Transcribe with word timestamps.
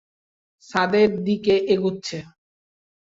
ছাদের 0.69 1.09
দিকে 1.23 1.55
এগুচ্ছে। 1.73 2.17